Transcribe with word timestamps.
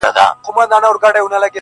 شپه 0.03 0.25
اوږده 0.45 0.75
او 0.75 1.01
سړه 1.03 1.19
وي 1.21 1.31
تل 1.31 1.43